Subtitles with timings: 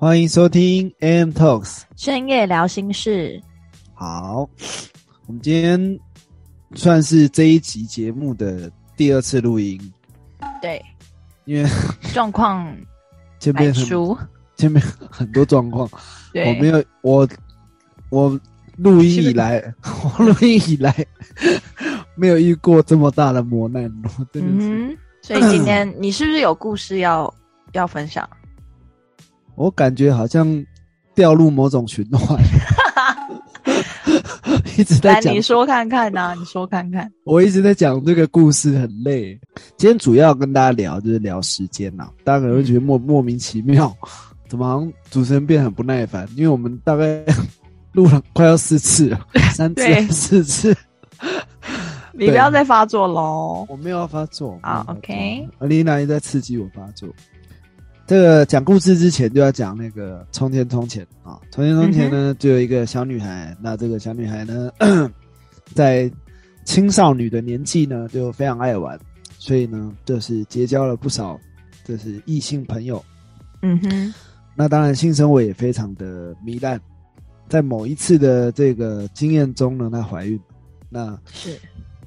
[0.00, 1.82] 欢迎收听 AM Talks。
[1.94, 3.38] 深夜聊心事，
[3.92, 4.48] 好，
[5.26, 6.00] 我们今天
[6.74, 9.78] 算是这一集节目的第二次录音，
[10.62, 10.82] 对，
[11.44, 11.68] 因为
[12.14, 12.74] 状况
[13.38, 14.18] 前面很百出，
[14.56, 15.86] 前面很多状况，
[16.32, 17.28] 对，我没有我
[18.08, 18.40] 我
[18.78, 19.62] 录音以来，
[20.18, 20.96] 我录音以来
[22.16, 27.30] 没有遇过这么大的磨难，我真的是，嗯，所以今天你是不是有故事要
[27.72, 28.26] 要分享？
[29.60, 30.64] 我感觉好像
[31.14, 32.42] 掉入某种循环，
[34.78, 37.12] 一直在来，讲你说看看呐、你说看看。
[37.24, 39.38] 我一直在讲这个故事，很累。
[39.76, 43.94] 今天主要跟大家聊就是聊时间呐、大家可能会觉得莫莫名其妙，
[44.48, 46.26] 怎么好像主持人变得很不耐烦？
[46.36, 47.22] 因为我们大概
[47.92, 49.20] 录了快要四次了，
[49.52, 50.74] 三次四次，
[52.14, 53.66] 你不要再发作喽。
[53.68, 54.58] 我没有要发作。
[54.62, 57.06] 好没有发作，OK 阿丽娜也在刺激我发作。
[58.10, 63.56] 这个讲故事之前就要讲那个从前从前啊，从前从前呢，就有一个小女孩。
[63.60, 64.68] 那这个小女孩呢，
[65.76, 66.10] 在
[66.64, 68.98] 青少女的年纪呢，就非常爱玩，
[69.38, 71.38] 所以呢，就是结交了不少
[71.84, 73.00] 就是异性朋友。
[73.62, 74.12] 嗯哼，
[74.56, 76.80] 那当然，性生活也非常的糜烂。
[77.48, 80.36] 在某一次的这个经验中呢，她怀孕。
[80.88, 81.56] 那是，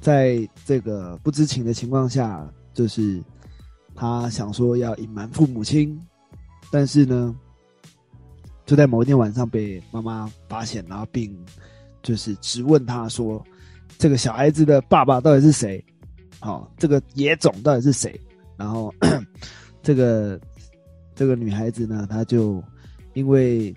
[0.02, 3.24] 在这个不知情的情况下，就是
[3.95, 5.99] 他想说要隐瞒父母亲，
[6.72, 7.36] 但是呢，
[8.66, 11.35] 就在某一天晚上被妈妈发现，然后并
[12.02, 13.44] 就是质问他说
[13.97, 15.83] ：“这个小孩子的爸爸到底是谁？
[16.39, 18.19] 好、这个野种到底是谁？”
[18.58, 18.94] 然后
[19.81, 20.39] 这个
[21.16, 22.61] 这个女孩子呢，她就
[23.13, 23.73] 因为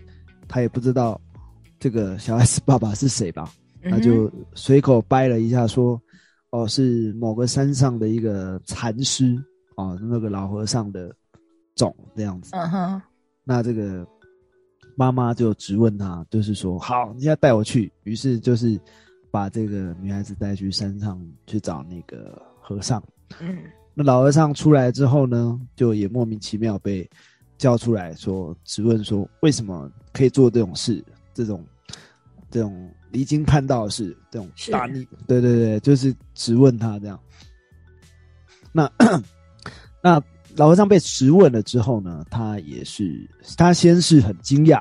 [0.49, 1.21] 她也不知道
[1.79, 3.53] 这个小孩子爸爸是谁吧，
[3.91, 6.01] 她就随口掰了一下说
[6.51, 9.37] ：“哦，是某个山上的一个禅师
[9.77, 11.15] 哦，那个老和尚的
[11.75, 12.51] 种这样子。
[12.55, 13.03] 嗯哼，
[13.45, 14.07] 那这个
[14.97, 18.79] 妈妈就质问他，就是说：“好，你现在带我去。”于是就是
[19.31, 23.03] 把这个女孩子带去山上去找那个和尚。
[23.41, 23.59] 嗯
[23.99, 27.09] 那老和尚出来之后呢，就也莫名其妙被
[27.57, 31.65] 叫出来说，质问说为什么可以做这种事，这种
[32.51, 37.19] 这种离经叛道的事，这种大逆，对对对，就是质问他这样。
[38.71, 38.87] 那
[40.07, 40.23] 那
[40.55, 44.81] 老和尚被质问了之后呢，他也是他先是很惊讶，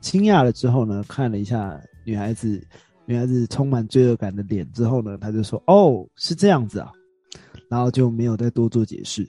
[0.00, 2.60] 惊讶了之后呢，看了一下女孩子
[3.06, 6.90] 女孩子充满罪恶感的脸之后呢，他就说：“哦，是这样子啊。”
[7.70, 9.24] 然后就没有再多做解释。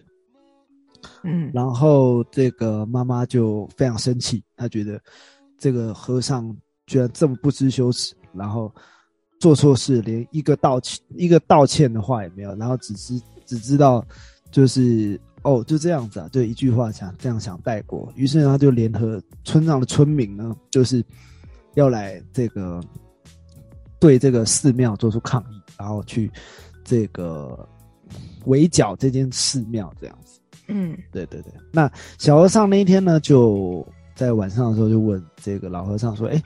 [1.22, 5.00] 嗯然后这个妈妈就非常生气，她觉得
[5.60, 6.52] 这个和尚
[6.88, 8.74] 居然这么不知羞耻，然后
[9.40, 14.04] 做错事连一个道歉一个道歉的话也没有，然后只知只知道
[14.52, 21.04] 就是哦就这样子啊，就一句话想这样想带过，于是呢他就联合村上的村民呢，就是
[21.76, 22.82] 要来这个
[24.00, 26.32] 对这个寺庙做出抗议，然后去
[26.84, 27.68] 这个
[28.46, 30.40] 围剿这间寺庙这样子。
[30.72, 33.84] 嗯对对对，那小和尚那一天呢，就
[34.14, 36.40] 在晚上的时候就问这个老和尚说：“哎，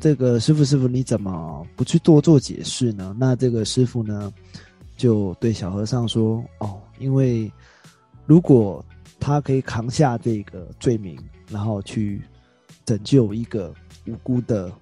[0.00, 4.32] 这个师傅师傅，你怎么不去多做解释呢？”那这个师傅呢，
[4.96, 7.50] 就对小和尚说：“哦，因为
[8.26, 8.84] 如果
[9.18, 11.18] 他可以扛下这个罪名，
[11.50, 12.20] 然后去
[12.84, 13.74] 拯救一个
[14.06, 14.72] 无辜的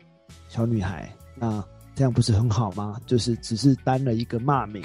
[0.48, 1.64] 小女孩，那
[1.94, 3.00] 这样不是很好吗？
[3.06, 4.82] 就是只是担了一个骂名。”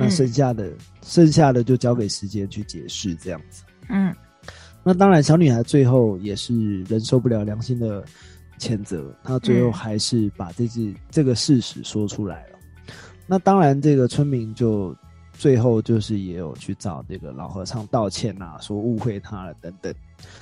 [0.00, 3.64] 那嗯剩下的、剩下的就交给时间去解释，这样子。
[3.88, 4.14] 嗯
[4.84, 8.04] 那当然，小女孩最后也是忍受不了良心的
[8.60, 12.58] 谴责，她最后嗯还是把这件这个事实说出来了。
[13.26, 14.96] 那当然，这个村民就
[15.38, 19.94] 最后就是也有去找这个老和尚道歉啊，说误会他了等等。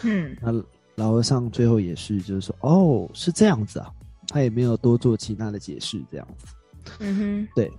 [0.03, 0.51] 嗯那
[0.95, 3.93] 老和尚最后也是就是说，哦，是这样子啊，
[4.29, 6.47] 他也没有多做其他的解释，这样子。
[7.01, 7.71] 嗯哼对，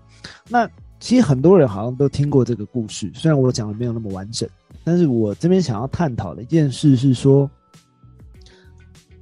[0.47, 0.69] 那
[0.99, 4.47] 其实很多人好像都听过这个故事，虽然我讲的没有那么完整，
[4.83, 7.49] 但是我这边想要探讨的一件事是说，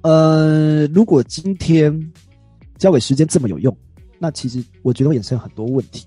[0.02, 2.12] 呃，如果今天
[2.78, 3.74] 交给时间这么有用，
[4.20, 6.06] 那其实我觉得会衍生很多问题。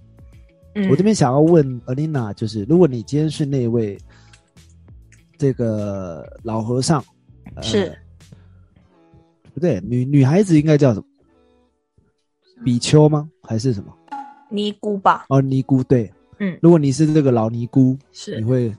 [0.87, 3.99] 哼，我这边想要问 Alina，就是如果你今天是那位
[5.37, 7.03] 这个老和尚，
[7.55, 7.97] 呃、是
[9.55, 9.81] 不对？
[9.85, 11.07] 女女孩子应该叫什么？
[12.65, 13.29] 比丘吗？
[13.43, 13.93] 还是什么？
[14.51, 18.75] 尼姑吧，哦，尼姑对，嗯如果你是这个老尼姑，是你，会，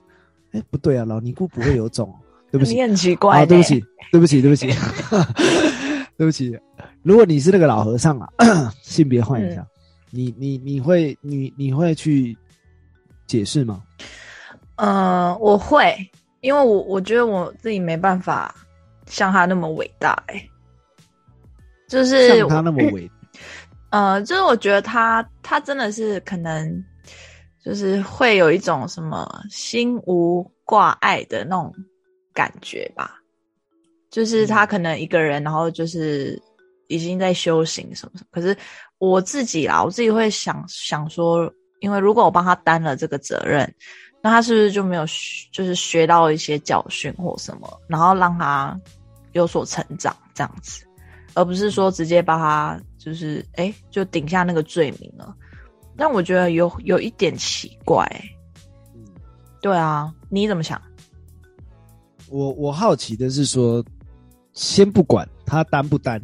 [0.52, 2.12] 哎，不对啊，老尼姑不会有种，
[2.50, 3.80] 对不起你，很奇怪、啊，对不起，，
[4.10, 4.66] 对不起，对不起，
[6.18, 6.58] 对不起。
[7.02, 8.28] 如果你是那个老和尚啊，
[8.82, 9.66] 性别换一下，
[10.10, 12.36] 你你你会你你会去
[13.26, 13.82] 解释吗？
[14.76, 15.94] 呃，我会，
[16.40, 18.54] 因为我我觉得我自己没办法
[19.06, 20.48] 像他那么伟大哎、
[21.86, 23.10] 就是像他那么伟，
[23.90, 26.84] 呃，就是我觉得他他真的是可能
[27.64, 31.74] 就是会有一种什么心无挂碍的那种
[32.32, 33.20] 感觉吧，
[34.10, 36.40] 就是他可能一个人，然后就是
[36.90, 38.28] 已经在修行什么什么。
[38.30, 38.54] 可是
[38.98, 41.50] 我自己啦，我自己会想想说，
[41.80, 43.72] 因为如果我帮他担了这个责任，
[44.20, 48.78] 那他是不是就没有学就是学到一些教训或什么，然后让他
[49.32, 50.84] 有所成长这样子？
[51.34, 55.34] 而不是说直接把他就是哎、诶就顶下那个罪名了。
[55.96, 58.04] 但我觉得有有一点奇怪、
[58.94, 59.04] 嗯
[59.62, 60.80] 对啊，你怎么想？
[62.28, 63.84] 我我好奇的是说，
[64.52, 66.20] 先不管他担不担，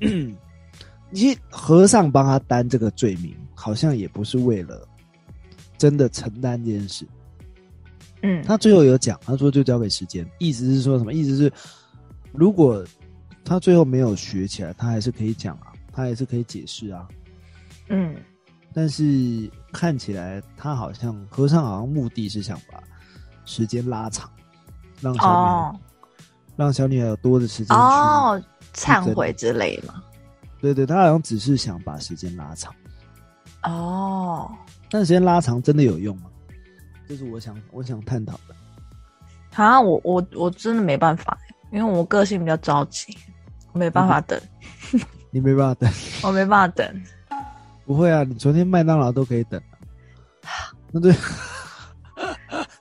[1.12, 4.86] 其实和尚帮他担这个罪名，好像也不是为了
[5.76, 7.06] 真的承担这件事。
[8.22, 11.12] 嗯，他最后有讲，他说就交给时间，意思是说什么？
[11.14, 11.52] 意思是
[12.32, 12.84] 如果
[13.44, 17.08] 他最后没有学起来，他还是可以讲啊，他还是可以解释啊。
[17.88, 18.14] 嗯
[18.74, 22.80] 但是看起来他好像和尚好像目的是想把
[23.46, 24.30] 时间拉长，
[25.00, 25.80] 让小女孩、哦
[26.54, 27.74] 让小女孩有多的时间去。
[27.74, 28.42] 哦，
[28.74, 30.02] 忏悔之类嘛。
[30.60, 32.74] 对对，他好像只是想把时间拉长，
[33.62, 34.50] 哦，
[34.90, 36.24] 但时间拉长真的有用吗？
[37.08, 38.54] 这是我想我想探讨的。
[39.52, 41.38] 好像我我我真的没办法，
[41.72, 43.16] 因为我个性比较着急，
[43.72, 44.40] 我没办法等，
[45.30, 45.90] 你没办法等，
[46.22, 47.02] 我没办法等。
[47.86, 50.74] 不会啊，你昨天麦当劳都可以等啊。
[50.92, 51.14] 那对，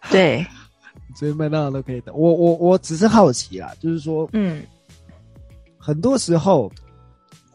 [0.10, 0.48] 对，
[1.16, 2.16] 昨天麦当劳都可以等。
[2.16, 4.63] 我我我只是好奇啦，就是说，嗯
[5.88, 6.69] 很多时候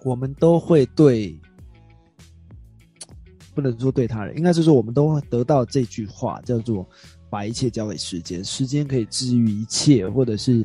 [0.02, 1.38] 我们都会对，
[3.54, 6.88] 不能说对他人，应该是说我们都会得到这句话，叫做
[7.28, 10.64] “把一切交给时间”，时间可以治愈一切，或者是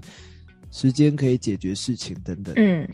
[0.72, 2.54] 时间可以解决事情等等。
[2.56, 2.88] 嗯。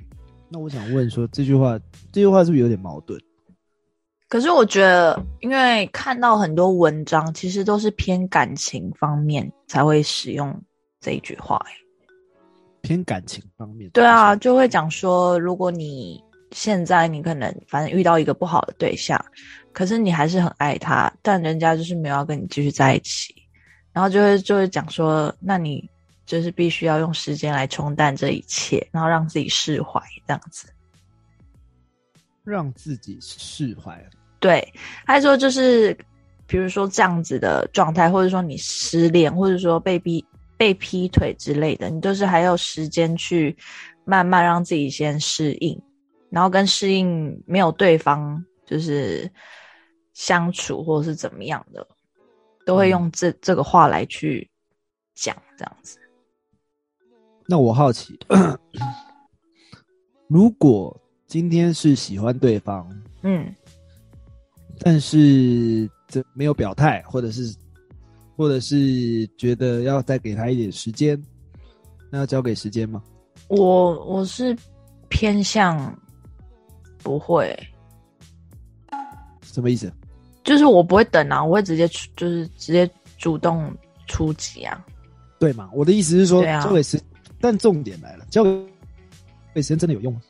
[0.49, 1.77] 那我想问说，这句话
[2.11, 3.21] 这句话是不是有点矛盾？
[4.27, 10.63] 可是我觉得，因为看到很多文章，其实都是偏感情方面才会使用
[10.99, 11.82] 这一句话、欸。
[12.83, 13.89] 偏感情方面？
[13.89, 16.21] 对啊，就会讲说，如果你
[16.51, 19.19] 现在你可能反正遇到一个不好的对象，
[19.71, 23.33] 可是你还是很爱他，但人家就是没有要跟你继续在一起，
[23.91, 25.89] 然后就会就会讲说，那你
[26.25, 30.67] 就是必须要用时间来冲淡这一切，然后让自己释怀，这样子。
[32.43, 34.05] 让自己释怀。
[34.41, 34.73] 对，
[35.05, 35.97] 他说就是，
[36.45, 40.23] 比如说这样子的状态，或者说你失恋，或者说被逼
[40.63, 43.53] 被劈腿之类的，你都是还有时间去
[44.05, 45.77] 慢慢让自己先适应，
[46.29, 49.29] 然后跟适应没有对方就是
[50.13, 51.85] 相处或者是怎么样的，
[52.65, 54.49] 都会用这、这个话来去
[55.15, 55.99] 讲这样子。
[57.45, 58.17] 那我好奇，
[60.29, 62.89] 如果今天是喜欢对方，
[63.23, 63.53] 嗯
[64.79, 67.53] 但是这没有表态，或者是
[68.35, 71.21] 或者是觉得要再给他一点时间，
[72.09, 73.01] 那要交给时间吗？
[73.47, 74.55] 我我是
[75.09, 75.97] 偏向
[77.01, 77.57] 不会。
[79.43, 79.91] 什么意思？
[80.43, 83.71] 就是我不会等啊，我会直接出，就是直接主动
[84.07, 84.83] 出击啊。
[85.39, 85.69] 对嘛？
[85.73, 86.99] 我的意思是说，交给时，
[87.39, 90.21] 但重点来了，交给时间真的有用吗？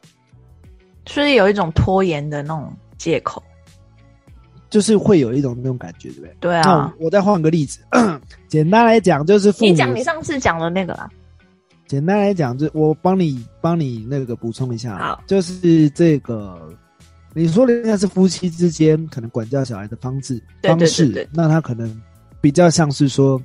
[1.05, 3.41] 就是有一种拖延的那种借口。
[4.73, 6.35] 就是会有一种那种感觉，对不对？
[6.39, 7.77] 对啊，我我再换个例子，
[8.49, 11.07] 简单来讲就是父母你讲你上次讲的那个啦。
[11.85, 16.75] 简单来讲，就我帮你帮你那个补充一下，好，就是这个，
[17.35, 22.01] 你说的应该是夫妻之间可能管教小孩的方式方式，那他可能
[22.41, 23.39] 比较像是说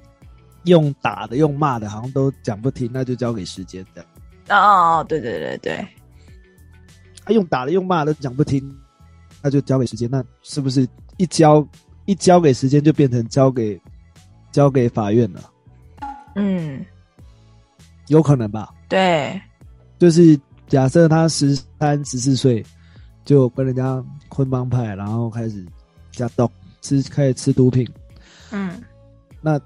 [0.65, 4.01] 用打的、用骂的，好像都讲不听，那就交给时间的；
[4.49, 8.65] 哦哦，哦对对对对，啊，用打的、用骂的讲不听，
[9.43, 10.09] 那就交给时间。
[10.11, 10.89] 那是不是
[11.19, 11.67] 一交
[12.07, 13.79] 一交给时间，就变成交给
[14.51, 15.51] 交给法院了？
[16.37, 16.85] 嗯，
[18.07, 18.73] 有可能吧？
[18.89, 19.39] 对，
[19.99, 22.65] 就是假设他十三、十四岁
[23.25, 25.67] 就跟人家混帮派，然后开始
[26.13, 27.87] 加毒吃，开始吃毒品，
[28.51, 28.83] 嗯
[29.43, 29.61] 那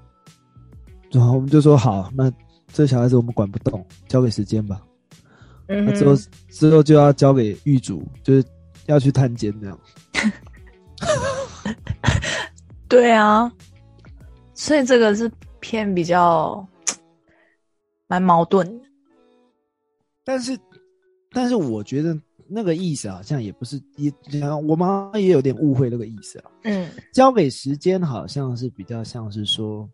[1.11, 2.31] 然后我们就说好，那
[2.73, 4.81] 这小孩子我们管不动，交给时间吧。
[5.67, 6.15] 嗯那之后，
[6.49, 8.43] 之后就要交给狱主，就是
[8.87, 9.79] 要去探监这样。
[12.93, 13.51] 对啊，
[14.53, 15.27] 所以这个是
[15.59, 16.63] 偏比较
[18.05, 18.85] 蛮矛盾的。
[20.23, 20.55] 但是，
[21.31, 22.15] 但是我觉得
[22.47, 24.13] 那个意思好像也不是也，
[24.67, 26.51] 我们好像也有点误会那个意思啊。
[26.65, 29.89] 嗯交给时间好像是比较像是说，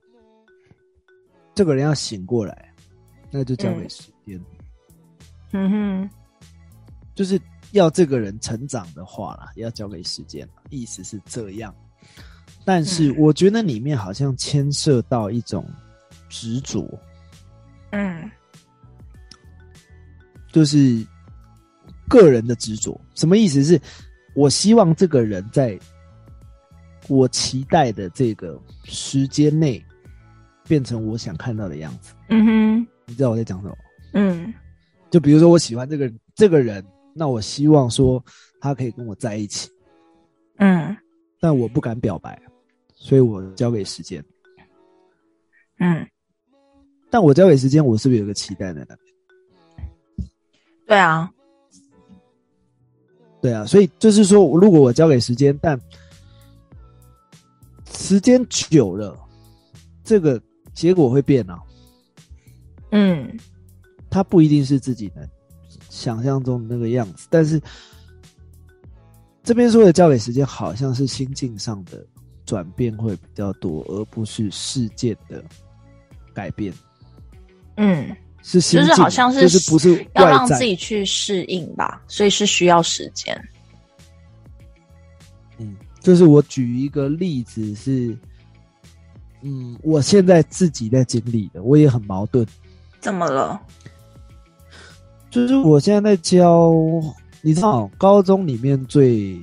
[1.56, 2.74] 这个人要醒过来，
[3.32, 4.38] 那就交给时间。
[5.54, 6.10] 嗯哼，
[7.16, 7.40] 就是
[7.72, 11.74] 要这个人成长的话啦，要交给时间，意思是这样。
[12.70, 15.66] 但是我觉得里面好像牵涉到一种
[16.30, 16.88] 执着，
[17.90, 18.30] 嗯
[20.52, 21.04] 就是
[22.08, 23.02] 个人的执着。
[23.16, 23.82] 什么意思是？
[24.36, 25.80] 我希望这个人在
[27.08, 29.84] 我期待的这个时间内
[30.68, 32.14] 变成我想看到的样子。
[32.28, 33.76] 嗯哼，你知道我在讲什么？
[34.14, 34.54] 嗯
[35.10, 36.86] 就比如说我喜欢这个这个人，
[37.16, 38.24] 那我希望说
[38.62, 39.72] 他可以跟我在一起，
[40.58, 40.96] 嗯
[41.40, 42.40] 但我不敢表白，
[43.00, 44.24] 所以我交给时间。
[45.80, 46.06] 嗯，
[47.10, 50.30] 但我交给时间，我是不是有个期待在那边？
[50.86, 51.32] 对啊，
[53.42, 55.80] 对啊，所以就是说，如果我交给时间，但
[57.94, 59.18] 时间久了，
[60.04, 60.42] 这个
[60.74, 61.58] 结果会变啊。
[62.92, 63.40] 嗯
[64.10, 65.24] 它不一定是自己能
[65.90, 67.62] 想象中的那个样子，但是
[69.44, 72.06] 这边说的交给时间，好像是心境上的
[72.50, 75.44] 转变会比较多，而不是事件的
[76.34, 76.74] 改变。
[77.78, 78.10] 嗯，
[78.42, 83.40] 是，就是好像是就是不是要让自己去适应吧，所以是需要时间。
[85.60, 88.18] 嗯，就是我举一个例子是，
[89.44, 92.44] 嗯，我现在自己在经历的，我也很矛盾。
[93.00, 93.62] 怎么了？
[95.30, 96.74] 就是我现在在教，
[97.44, 99.40] 你知道，高中里面最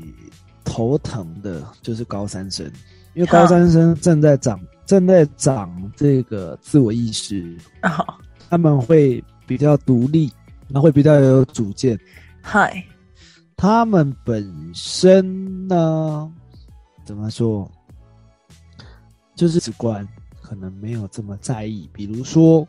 [0.65, 2.69] 头疼的就是高三生，
[3.17, 8.15] 因为高三生正在长，正在长这个自我意识，哦，
[8.51, 10.31] 他们会比较独立，
[10.69, 11.99] 然后会比较有主见。
[12.43, 12.85] 嗨，
[13.57, 16.31] 他们本身呢，
[17.07, 17.67] 怎么说，
[19.35, 20.07] 就是直观，
[20.43, 21.89] 可能没有这么在意。
[21.95, 22.69] 比如说，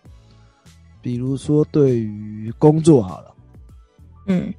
[1.02, 3.36] 比如说对于工作好了，
[4.28, 4.54] 嗯。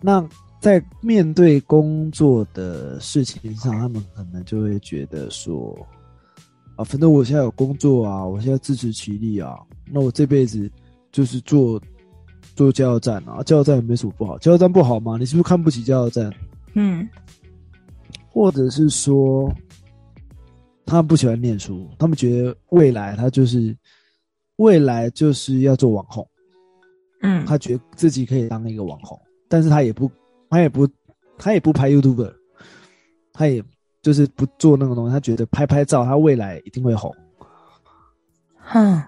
[0.00, 0.24] 那
[0.60, 5.76] 在面对工作的事情上，他们可能就会觉得说，
[6.76, 9.56] 啊，反正我现在有工作啊，我现在自食其力啊，
[9.92, 10.70] 那我这辈子
[11.12, 11.80] 就是做
[12.54, 15.16] 做加油站啊，加油站也没什么不好，加油站不好吗？
[15.18, 16.32] 你是不是看不起加油站？
[16.74, 17.06] 嗯
[18.28, 19.50] 或者是说，
[20.84, 23.74] 他们不喜欢念书，他们觉得未来他就是
[24.56, 26.26] 未来就是要做网红，
[27.22, 30.10] 嗯，他觉得自己可以当一个网红，但是他也不，
[30.48, 30.88] 他也不，
[31.38, 32.34] 他也不拍 YouTuber，
[33.32, 33.62] 他也
[34.02, 37.14] 就是不做那个东西，他觉得拍拍照，他未来一定会红。
[38.58, 39.02] 哼，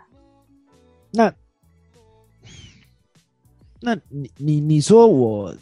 [1.11, 1.33] 那，
[3.81, 5.55] 那你你你说我，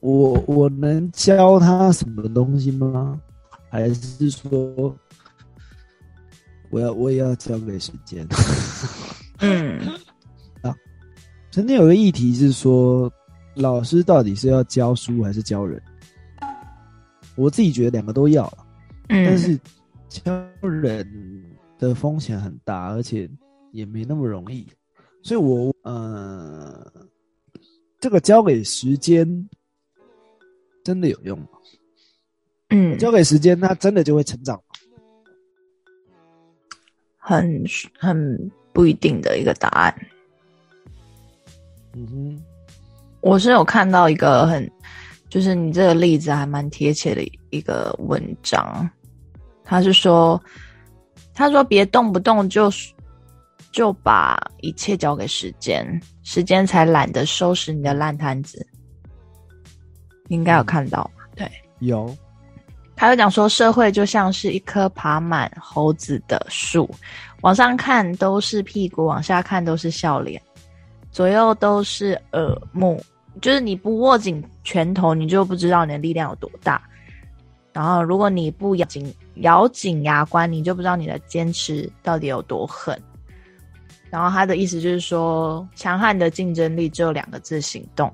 [0.00, 3.20] 我我能教他什么东西吗？
[3.70, 4.96] 还是说，
[6.70, 8.26] 我要我也要交给时间？
[9.40, 9.80] 嗯
[10.62, 10.74] 啊
[11.50, 13.12] 曾经有个议题是说，
[13.56, 15.80] 老师到底是要教书还是教人？
[17.36, 18.52] 我自己觉得两个都要
[19.08, 19.58] 但是
[20.08, 20.32] 教
[20.62, 21.44] 人
[21.78, 23.28] 的风险很大，而且
[23.72, 24.66] 也没那么容易，
[25.22, 26.92] 所以我呃，
[27.98, 29.48] 这个交给时间
[30.84, 31.48] 真的有用吗？
[32.70, 34.62] 嗯交给时间，他真的就会成长吗？
[37.18, 37.64] 很
[37.98, 40.06] 很不一定的一个答案。
[41.94, 42.44] 嗯哼，
[43.24, 44.70] 我是有看到一个很，
[45.30, 48.86] 就是你这个例子还蛮贴切的一个文章，
[49.64, 50.38] 他是说，
[51.32, 52.70] 他说别动不动就
[53.72, 58.64] 就把一切交给时间，时间才懒得收拾你的烂摊子。
[60.26, 61.24] 你应该有看到吧？
[61.34, 62.14] 对，有，
[62.94, 66.86] 他就讲说，社会就像是一棵爬满猴子的树，
[67.40, 70.38] 往上看都是屁股，往下看都是笑脸，
[71.10, 73.02] 左右都是耳目。
[73.40, 76.82] 就是你不握紧拳头，你就不知道你的力量有多大。
[77.72, 83.00] 然后，如果你不咬紧咬紧牙关，你就不知道你的坚持到底有多狠。
[84.10, 88.12] 然后他的意思就是说，强悍的竞争力只有两个字：行动。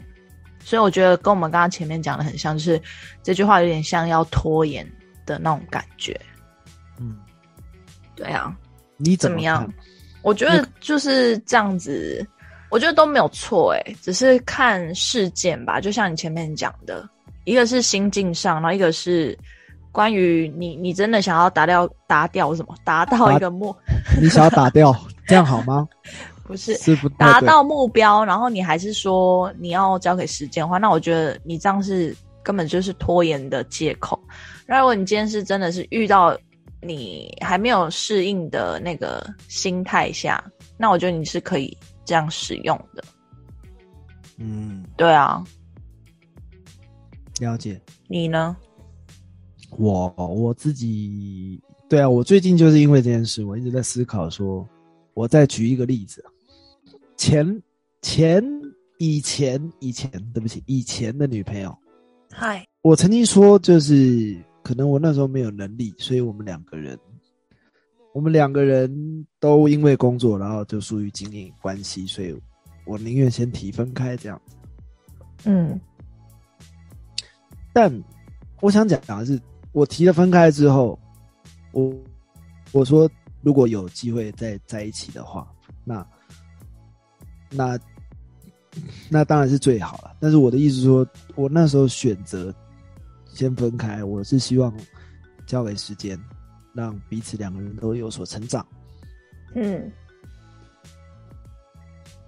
[0.65, 2.81] 所以我觉得跟我们刚刚前面讲的很像，就是
[3.23, 4.87] 这句话有点像要拖延
[5.27, 6.19] 的那种感觉。
[6.99, 7.19] 嗯，
[8.15, 8.57] 对啊，
[8.97, 9.73] 你怎么怎么样？
[10.23, 12.27] 我觉得就是这样子，
[12.71, 15.81] 我觉得都没有错诶，只是看事件吧。
[15.81, 17.09] 就像你前面讲的，
[17.45, 19.37] 一个是心境上，然后一个是
[19.93, 23.75] 关于你，你真的想要达掉达掉什么，达到一个目，
[24.21, 24.95] 你想要打掉，
[25.27, 25.89] 这样好吗？
[26.45, 34.21] 不是是不达到目标，然后你还是说你要交给时间的话，那我觉得你这样是根本就是拖延的借口。
[34.67, 36.37] 那如果你今天是真的是遇到
[36.83, 40.43] 你还没有适应的那个心态下，
[40.77, 41.77] 那我觉得你是可以
[42.11, 43.05] 这样使用的。
[44.37, 45.45] 嗯，对啊，
[47.39, 47.81] 了解。
[48.09, 48.57] 你呢？
[49.79, 54.69] 我我自己，对啊，我最近就是因为这件事，我一直在思考说，
[55.15, 56.25] 我再举一个例子，
[57.17, 57.63] 前
[58.03, 58.45] 前
[58.99, 61.73] 以前以前，对不起，以前的女朋友，
[62.33, 66.99] 嗨，我曾经说，就是可能我那时候没有能力，所以我们两个人，
[68.13, 72.37] 我们两个人都因为工作，然后就属于经营关系，所以
[72.85, 74.41] 我宁愿先提分开这样。
[75.45, 75.79] 嗯
[77.73, 77.91] 但
[78.61, 79.41] 我想讲的是，
[79.73, 80.99] 我提了分开之后，
[81.73, 81.95] 我
[82.73, 83.09] 我说
[83.43, 85.49] 如果有机会再在一起的话，
[85.85, 86.05] 那
[87.49, 87.79] 那
[89.09, 90.17] 那当然是最好了。
[90.19, 92.53] 但是我的意思是说，我那时候选择
[93.33, 94.75] 先分开，我是希望
[95.47, 96.19] 交给时间，
[96.81, 98.67] 让彼此两个人都有所成长。
[99.55, 99.93] 嗯，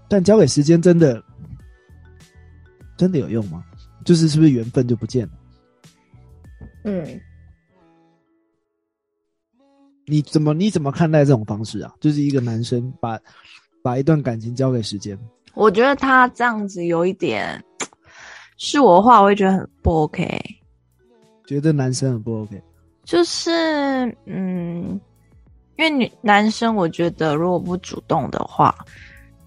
[0.09, 1.23] 但交给时间真的
[2.97, 3.65] 真的有用吗？
[4.05, 5.33] 就是是不是缘分就不见了？
[6.85, 7.21] 嗯，
[10.07, 11.95] 你怎么你怎么看待这种方式啊？
[12.01, 13.19] 就是一个男生把
[13.81, 15.17] 把一段感情交给时间，
[15.55, 17.65] 我觉得他这样子有一点，
[18.57, 20.41] 是我的话，我会觉得很不 OK。
[21.47, 22.61] 觉得男生很不 OK。
[23.05, 23.51] 就是
[24.27, 25.01] 嗯，
[25.77, 28.75] 因为女男生，我觉得如果不主动的话，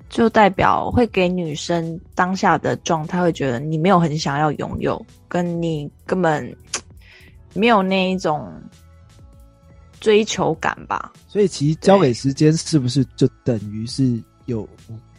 [0.10, 6.56] 就代表会给女生当下的状态，会觉得你没有很想要拥有，跟你根本
[7.54, 8.52] 没有那一种
[10.00, 11.12] 追求感吧。
[11.28, 14.68] 所以其实交给时间是不是就等于是有，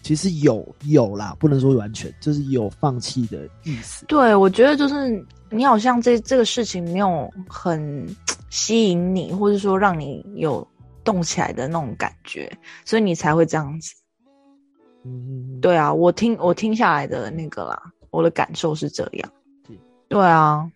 [0.02, 4.06] 其实有有啦，不能说完全，就是有放弃的意思。
[4.06, 8.06] 对，我觉得就是你好像这这个事情没有很
[8.50, 10.66] 吸引你，或者说让你有
[11.04, 12.50] 动起来的那种感觉，
[12.84, 13.94] 所以你才会这样子。
[15.04, 17.80] 嗯，对啊，我听我听下来的那个啦，
[18.10, 19.32] 我的感受是这样
[19.68, 19.78] 是。
[20.08, 20.68] 对啊，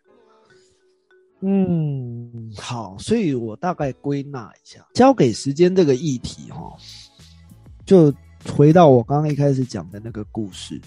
[1.40, 6.72] 嗯，好，所以我大概归纳一下，交给时间这个议题哈，
[7.84, 8.12] 就
[8.54, 10.80] 回到我刚刚一开始讲的那个故事。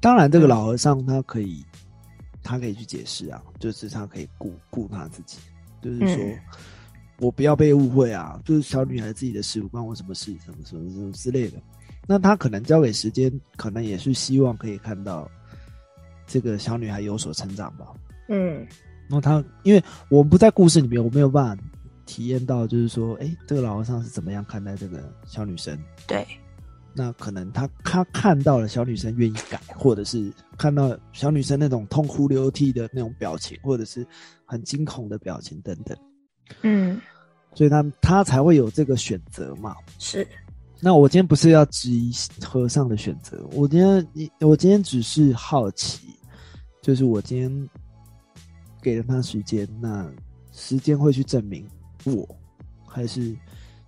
[0.00, 1.64] 当然，这个老和尚他可以，
[2.42, 5.38] 他可以去解释啊，就是他可以顾顾他自己，
[5.82, 6.38] 就是说、嗯
[7.20, 11.60] 我不要被误会啊，就是小女孩自己的事，不关我什么事，什么什么什么之类的。
[12.06, 15.28] 那他可能交给时间，可能也是希望可以看到
[16.28, 17.88] 这个小女孩有所成长吧。
[18.28, 18.64] 嗯
[19.08, 21.62] 然后他，因为我们不在故事里面，我没有办法
[22.06, 25.76] 体验到，就是说，哎，这个老和尚是怎么样看待这个小女生？
[26.06, 26.24] 对，
[26.98, 34.04] 那可能他他看到了小女生愿意改，或者是看到小女生那种痛哭流涕的那种表情，或者是
[34.44, 35.96] 很惊恐的表情等等，
[36.62, 37.00] 嗯
[37.54, 39.76] 所以他他才会有这个选择嘛。
[40.00, 40.26] 是，
[40.80, 42.10] 那我今天不是要质疑
[42.44, 46.08] 和尚的选择，我今天你我今天只是好奇，
[46.82, 47.68] 就是我今天
[48.82, 50.10] 给了他时间，那
[50.52, 51.64] 时间会去证明
[52.04, 52.28] 我，
[52.86, 53.36] 还是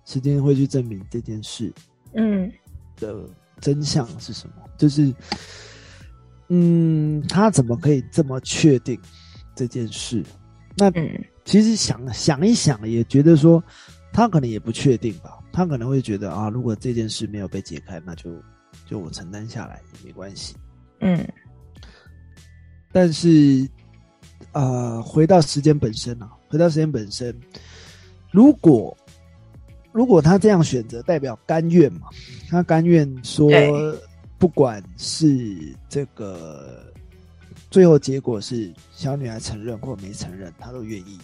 [0.05, 1.73] 时间会去证明这件事
[2.13, 2.51] 嗯
[3.01, 3.13] 的
[3.59, 4.55] 真相是什么？
[4.77, 5.13] 就是，
[6.47, 8.97] 嗯，他怎么可以这么确定
[9.53, 10.23] 这件事？
[10.77, 13.61] 那嗯其实想想一想，也觉得说
[14.13, 15.39] 他可能也不确定吧。
[15.51, 18.31] 他可能会觉得啊，如果这件事没有被解开，那就
[18.85, 20.55] 就我承担下来也没关系。
[21.01, 21.27] 嗯
[22.93, 23.67] 但是，
[24.51, 27.37] 呃，回到时间本身啊，回到时间本身，
[28.31, 28.95] 如果
[29.91, 32.07] 如果他这样选择，代表甘愿嘛？
[32.49, 33.51] 他甘愿说，
[34.37, 36.83] 不管是这个
[37.69, 41.19] 最后结果是小女孩承认或没承认，他都愿意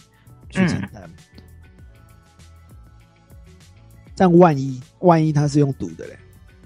[0.50, 1.10] 去承担。
[4.14, 6.18] 但万一万一他是用赌的嘞？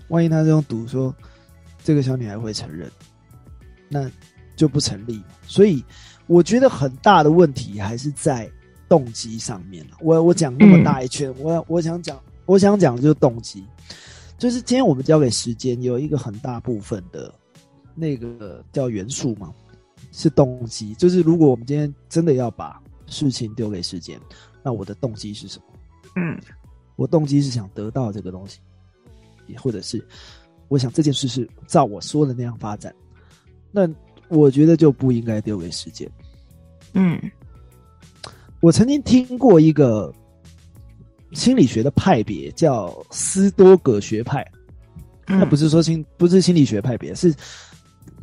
[0.09, 1.15] 万一他是用赌说
[1.85, 2.91] 这个小女孩会承认，
[3.89, 4.11] 那
[4.57, 5.23] 就不成立。
[5.47, 5.85] 所以
[6.27, 8.51] 我觉得很大的问题还是在
[8.93, 9.97] 动机上面了。
[10.03, 13.65] 我我讲那么大一圈，我我想讲，我想讲的就是动机，
[14.37, 17.33] 就是今天我们交给时间有一个很大部分的
[17.95, 19.51] 那个叫元素嘛，
[20.11, 20.93] 是动机。
[20.97, 24.21] 就是如果我们今天真的要把事情丢给时间，
[24.63, 25.65] 那我的动机是什么？
[26.17, 26.39] 嗯
[26.97, 28.59] 我动机是想得到这个东西，
[29.47, 30.07] 也或者是
[30.69, 32.95] 我想这件事是照我说的那样发展，
[33.71, 33.89] 那
[34.29, 36.07] 我觉得就不应该丢给时间。
[36.93, 37.19] 嗯
[38.63, 40.11] 我曾经听过一个
[41.33, 44.47] 心理学的派别叫斯多葛学派，
[45.27, 47.35] 嗯，那不是说心不是心理学派别，是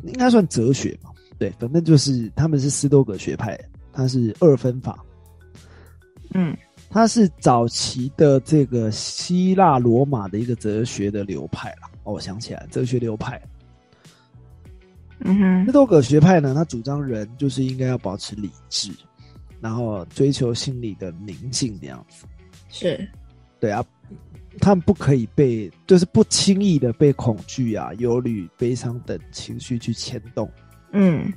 [0.02, 1.10] 应该算哲学嘛？
[1.38, 3.58] 对，反正就是他们是斯多葛学派，
[3.92, 5.04] 它是二分法。
[6.32, 6.56] 嗯
[6.88, 11.88] 它是早期的这个希腊罗马的一个哲学的流派了。
[12.04, 13.40] 哦，我想起来，哲学流派。
[15.20, 18.90] 嗯哼斯多葛学派呢，他主张人就是应该要保持理智，
[19.60, 22.26] 然后追求心理的宁静这样子。
[22.68, 23.08] 是，
[23.58, 23.84] 对啊，
[24.60, 30.50] 他们不可以被，就是不轻易的被恐惧啊、忧虑、悲伤等情绪去牵动。
[30.92, 31.32] 嗯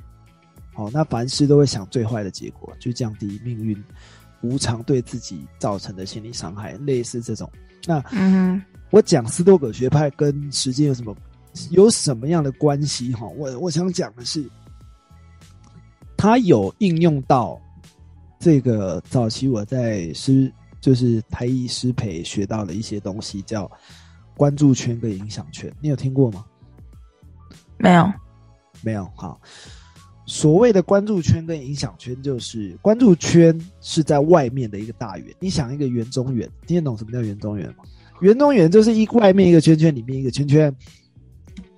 [0.72, 3.80] 好、那凡事都会想最坏的结果，去降低命运
[4.42, 7.50] 无常对自己造成的心理伤害，类似这种。
[7.86, 8.60] 那嗯
[8.90, 11.14] 我讲斯多葛学派跟时间有什么
[11.70, 13.12] 有什么样的关系？
[13.12, 14.48] 哈，我我想讲的是，
[16.16, 17.60] 它有应用到
[18.44, 23.70] 这个早期我在师就是台艺师培学到的一些东西，叫
[24.36, 25.72] 关注圈跟影响圈。
[25.80, 26.44] 你有听过吗？
[27.78, 28.12] 没有，
[28.82, 29.10] 没有。
[29.16, 29.40] 好，
[30.26, 35.34] 所谓的关注圈跟影响圈，就是关注圈是在外面的一个大圆。
[35.40, 37.76] 你想一个圆中圆，听得懂什么叫圆中圆吗？
[38.20, 40.70] 圆中圆就是一外面一个圈圈，里面一个圈圈，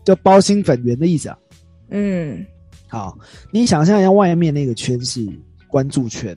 [0.05, 1.38] 就包心粉圆的意思啊。
[1.90, 2.44] 嗯
[2.88, 3.16] 好，
[3.52, 5.24] 你想象一下，外面那个圈是
[5.68, 6.37] 关注圈，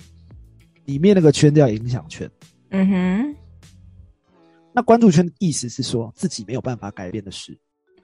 [0.90, 2.28] 里面那个圈叫影响圈。
[2.72, 3.36] 嗯哼
[4.74, 7.56] 那关注圈的意思是说自己没有办法改变的事，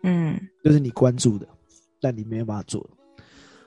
[0.03, 1.47] 嗯就是你关注的，
[1.99, 3.23] 但你没有办法做的。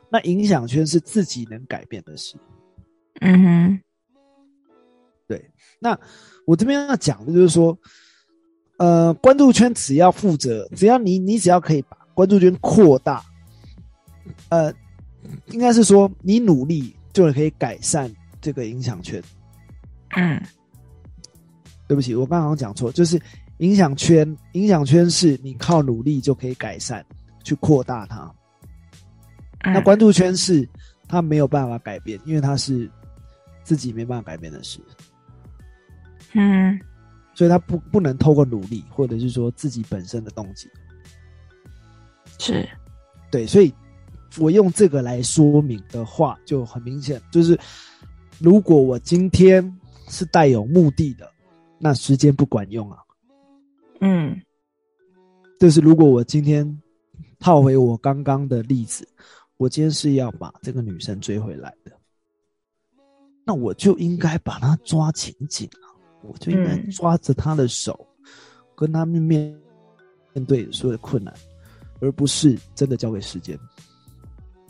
[0.09, 2.37] 那影响圈是自己能改变的事。
[3.21, 3.81] 嗯哼
[5.27, 5.51] 对
[5.81, 5.99] 那
[6.47, 7.77] 我这边要讲的就是说，
[8.79, 13.25] 呃，关注圈只要负责，只要你你只要可以把关注圈扩大，
[14.49, 14.73] 呃，
[15.51, 19.23] 应该是说你努力就可以改善这个影响圈。
[20.17, 20.41] 嗯
[21.87, 23.19] 对不起，我刚刚讲错，就是
[23.59, 27.03] 影响圈，影响圈是你靠努力就可以改善，
[27.43, 28.31] 去扩大它。
[29.61, 30.69] 嗯，那关注圈是
[31.09, 32.91] 它没有办法改变，因为它是
[33.63, 34.81] 自己没办法改变的事，
[36.35, 36.79] 嗯
[37.35, 40.69] 所以它不不能透过努力，或者是说自己本身的动机。
[42.39, 42.69] 是
[43.31, 43.73] 对，所以
[44.37, 47.59] 我用这个来说明的话，就很明显，就是
[48.41, 51.31] 如果我今天是带有目的的，
[51.79, 52.99] 那时间不管用啊。
[54.01, 54.41] 嗯
[55.59, 56.81] 就是如果我今天
[57.41, 59.07] 套回我刚刚的例子，
[59.57, 61.91] 我今天是要把这个女生追回来的，
[63.45, 65.91] 那我就应该把她抓紧紧啊，
[66.23, 68.07] 我就应该嗯抓着她的手，
[68.77, 69.61] 跟她面面
[70.33, 71.35] 面对所有的困难，
[72.01, 73.59] 而不是真的交给时间。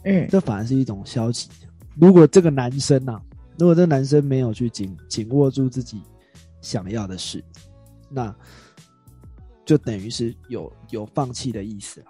[0.04, 1.50] 嗯这反而是一种消极。
[1.96, 3.20] 如果这个男生呐、
[3.58, 6.00] 如果这男生没有去紧紧握住自己
[6.60, 7.44] 想要的事，
[8.08, 8.34] 那
[9.64, 12.06] 就等于是有有放弃的意思了。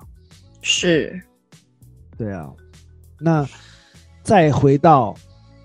[0.60, 1.20] 是
[2.16, 2.52] 对啊，
[3.18, 3.48] 那
[4.22, 5.14] 再回到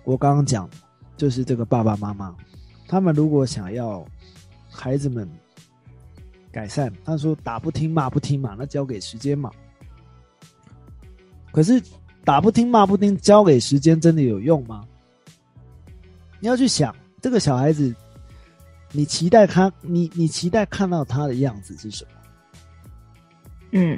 [0.05, 0.69] 我刚刚讲，
[1.17, 2.33] 就是这个爸爸妈妈，
[2.87, 4.05] 他们如果想要
[4.69, 5.29] 孩子们
[6.51, 9.51] 改善，他说打不听骂不听嘛，那交给时间嘛。
[11.51, 11.81] 可是
[12.23, 14.87] 打不听骂不听，交给时间真的有用吗？
[16.43, 17.95] 你要去想，这个小孩子，
[18.91, 22.11] 你期待他，你你期待看到他的样子是什么？
[23.71, 23.97] 嗯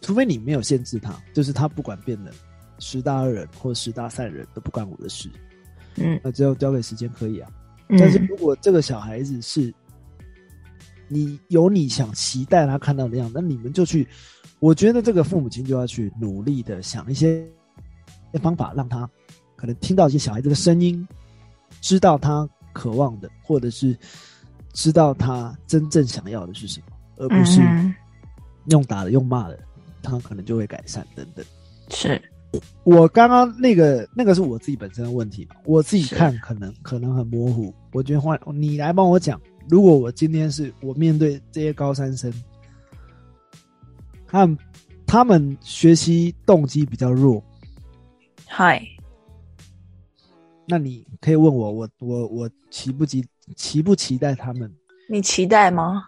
[0.00, 2.32] 除非你没有限制他，就是他不管变得
[2.78, 5.28] 十大恶人或十大善人都不关我的事，
[5.96, 7.50] 嗯那只有交给时间可以啊。
[7.88, 9.70] 嗯，但是如果这个小孩子是
[11.06, 14.08] 你有你想期待他看到的样子，那你们就去，
[14.58, 17.46] 我觉得这个父母亲就要去努力的想一些
[18.40, 19.06] 方法，让他
[19.54, 21.06] 可能听到一些小孩子的声音，
[21.86, 23.96] 知道他渴望的，或者是
[24.72, 27.94] 知道他真正想要的是什么，而不是嗯
[28.70, 29.56] 用打的、用骂的，
[30.02, 31.46] 他可能就会改善等等。
[31.88, 32.20] 是。
[32.82, 37.72] 我刚刚那个那个是我自己本身的问题嘛，我自己看可能可能很模糊。
[37.92, 42.32] 我觉得换你来帮我讲，如果我今天是我面对这些高三生，
[44.26, 44.58] 他们
[45.06, 47.40] 他们学习动机比较弱，
[48.44, 48.82] 嗨，
[50.66, 53.24] 那你可以问我，我我我期不期
[53.54, 54.72] 期不期待他们？
[55.08, 56.04] 你期待吗？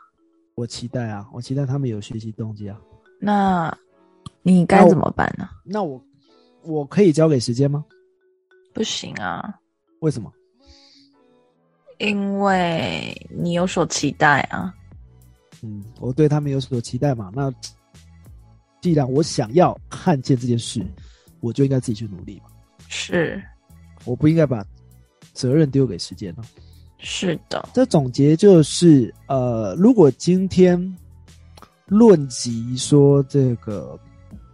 [0.57, 2.77] 我期待啊，我期待他们有学习动机啊。
[3.21, 3.73] 那
[4.42, 5.49] 你该怎么办呢？
[5.64, 6.05] 那我
[6.62, 7.85] 我可以交给时间吗？
[8.75, 9.59] 不行啊，
[10.01, 10.33] 为什么？
[11.99, 14.75] 因为你有所期待啊。
[15.62, 17.31] 嗯，我对他们有所期待嘛。
[17.35, 17.53] 那
[18.81, 20.85] 既然我想要看见这件事，
[21.40, 22.51] 我就应该自己去努力嘛。
[22.88, 23.42] 是
[24.09, 24.64] 我不应该把
[25.33, 26.42] 责任丢给时间了。
[26.99, 30.77] 是的，这总结就是，呃，如果今天
[31.87, 33.97] 论及说这个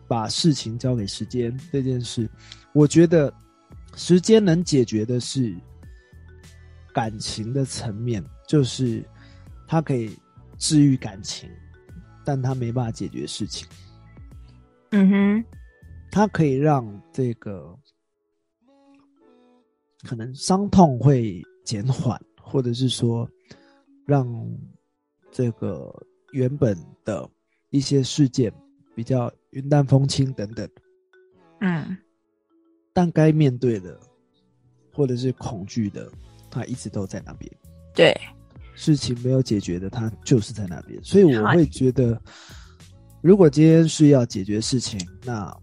[0.06, 2.28] 把事情交给时间这件事，
[2.74, 3.32] 我觉得
[3.96, 5.54] 时间能解决的是
[6.92, 9.02] 感情的层面，就是
[9.66, 10.14] 它可以
[10.58, 11.48] 治愈感情，
[12.26, 13.66] 但它没办法解决事情。
[14.90, 15.44] 嗯哼，
[16.10, 17.74] 它可以让这个
[20.04, 23.28] 可能伤痛会减缓，或者是说
[24.06, 24.26] 让
[25.32, 25.92] 这个
[26.32, 27.28] 原本的
[27.70, 28.52] 一些事件
[28.94, 30.68] 比较云淡风轻等等。
[31.60, 31.96] 嗯，
[32.92, 33.98] 但该面对的
[34.92, 36.10] 或者是恐惧的，
[36.50, 37.50] 它一直都在那边。
[37.94, 38.14] 对，
[38.74, 41.02] 事情没有解决的，它就是在那边。
[41.02, 42.20] 所以我嗨会觉得，
[43.22, 45.56] 如果今天是要解决事情，那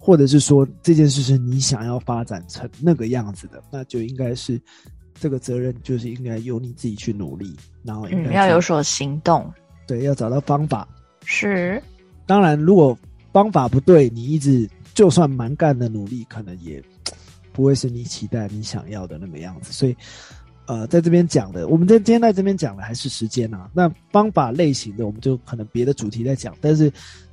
[0.00, 4.58] 或者是说这件事是你想要发展成那个样子的，那就应该是
[5.14, 9.48] 这个责任就是应该由你自己去努力，然后要有所行动。
[9.86, 10.88] 对，要找到方法。
[11.24, 11.80] 是，
[12.26, 12.98] 当然，如果
[13.32, 16.82] 方法不对，你一直就算蛮干的努力，可能也
[17.52, 19.72] 不会是你期待你想要的那个样子。
[19.72, 19.96] 所以，
[20.66, 23.68] 呃，在这边讲的，我们在今天在这边讲的还是时间啊。
[23.74, 26.56] 那方法类型的，我们就可能别的主题在讲。
[26.60, 26.90] 但是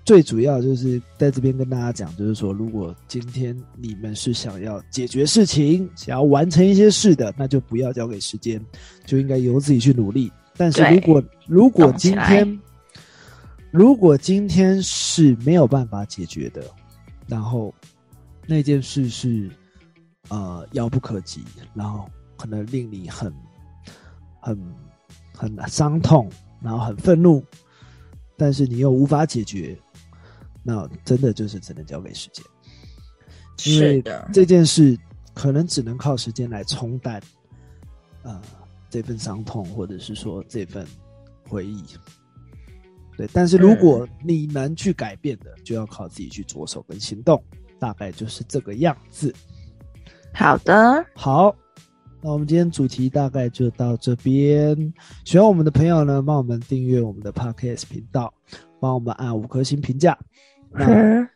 [0.07, 8.65] 最主要就是在这边跟大家讲，就是说，如果今天你们是想要解决事情，想要完成一些事的，那就不要交给时间，
[9.05, 10.31] 就应该由自己去努力。
[10.55, 12.57] 但是如果如果今天
[13.69, 16.63] 如果今天是没有办法解决的，
[17.27, 17.75] 然后
[18.45, 19.49] 那件事是
[20.29, 21.43] 呃遥不可及，
[21.73, 23.33] 然后可能令你很
[24.39, 24.57] 很
[25.35, 26.29] 很伤痛，
[26.61, 27.43] 然后很愤怒，
[28.37, 29.77] 但是你又无法解决，
[30.67, 32.43] 那真的就是只能交给时间。
[33.65, 34.99] 因为是的，这件事
[35.33, 37.21] 可能只能靠时间来冲淡，
[38.23, 38.41] 呃，
[38.89, 40.85] 这份伤痛，或者是说这份
[41.47, 41.81] 回忆。
[43.15, 47.41] 对，但是如果你能去改变的，就要靠自己去着手跟行动，
[47.79, 49.33] 大概就是这个样子。
[50.33, 51.55] 好的，好，
[52.21, 54.93] 那我们今天主题大概就到这边。
[55.23, 58.31] 喜欢我们的朋友呢，帮我们订阅我们的 Podcast 频道，
[58.79, 60.15] 帮我们按五颗星评价。
[60.71, 61.29] 那是，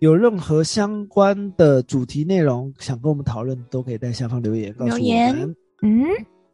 [0.00, 5.56] 有任何相关的主题内容想跟我们讨论，都可以在下方留言告诉我们。
[5.82, 6.04] 嗯，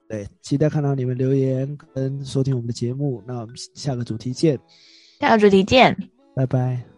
[0.09, 3.23] 对，期待看到你们留言跟收听我们的节目。
[3.27, 4.59] 那我们下个主题见，
[5.21, 5.97] 下个主题见。
[6.35, 6.94] 拜拜。